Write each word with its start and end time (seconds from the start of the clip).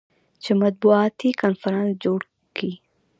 چې 0.43 0.51
مطبوعاتي 0.63 1.29
کنفرانس 1.41 1.91
جوړ 2.03 2.19
کي. 2.55 2.71